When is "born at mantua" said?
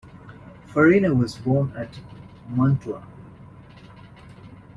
1.37-3.05